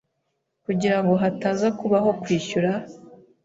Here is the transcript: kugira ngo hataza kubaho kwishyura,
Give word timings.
kugira 0.65 0.97
ngo 1.01 1.13
hataza 1.23 1.67
kubaho 1.79 2.09
kwishyura, 2.21 2.71